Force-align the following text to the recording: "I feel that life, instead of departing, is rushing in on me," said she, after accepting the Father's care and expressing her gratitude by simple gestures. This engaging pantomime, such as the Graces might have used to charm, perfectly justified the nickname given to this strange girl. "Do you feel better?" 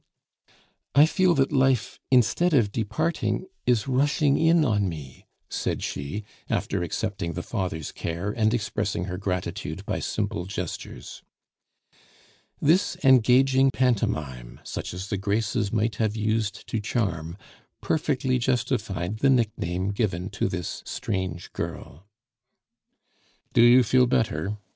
"I 0.95 1.05
feel 1.05 1.35
that 1.35 1.51
life, 1.51 1.99
instead 2.09 2.55
of 2.55 2.71
departing, 2.71 3.45
is 3.67 3.87
rushing 3.87 4.35
in 4.35 4.65
on 4.65 4.89
me," 4.89 5.27
said 5.47 5.83
she, 5.83 6.23
after 6.49 6.81
accepting 6.81 7.33
the 7.33 7.43
Father's 7.43 7.91
care 7.91 8.31
and 8.31 8.51
expressing 8.51 9.03
her 9.03 9.19
gratitude 9.19 9.85
by 9.85 9.99
simple 9.99 10.45
gestures. 10.45 11.21
This 12.59 12.97
engaging 13.03 13.69
pantomime, 13.69 14.59
such 14.63 14.91
as 14.91 15.09
the 15.09 15.17
Graces 15.17 15.71
might 15.71 15.97
have 15.97 16.15
used 16.15 16.65
to 16.65 16.79
charm, 16.79 17.37
perfectly 17.79 18.39
justified 18.39 19.19
the 19.19 19.29
nickname 19.29 19.89
given 19.91 20.31
to 20.31 20.47
this 20.47 20.81
strange 20.83 21.53
girl. 21.53 22.07
"Do 23.53 23.61
you 23.61 23.83
feel 23.83 24.07
better?" 24.07 24.57